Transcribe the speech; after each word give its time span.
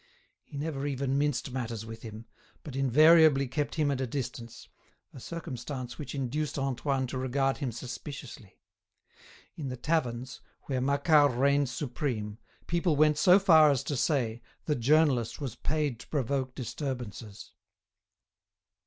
He 0.41 0.57
never 0.57 0.87
even 0.87 1.15
minced 1.19 1.51
matters 1.51 1.85
with 1.85 2.01
him, 2.01 2.25
but 2.63 2.75
invariably 2.75 3.47
kept 3.47 3.75
him 3.75 3.91
at 3.91 4.01
a 4.01 4.07
distance, 4.07 4.67
a 5.13 5.19
circumstance 5.19 5.99
which 5.99 6.15
induced 6.15 6.57
Antoine 6.57 7.05
to 7.05 7.19
regard 7.19 7.57
him 7.57 7.71
suspiciously. 7.71 8.57
In 9.55 9.67
the 9.67 9.77
taverns, 9.77 10.41
where 10.63 10.81
Macquart 10.81 11.37
reigned 11.37 11.69
supreme, 11.69 12.39
people 12.65 12.95
went 12.95 13.19
so 13.19 13.37
far 13.37 13.69
as 13.69 13.83
to 13.83 13.95
say 13.95 14.41
the 14.65 14.73
journalist 14.73 15.39
was 15.39 15.53
paid 15.53 15.99
to 15.99 16.07
provoke 16.07 16.55
disturbances. 16.55 17.51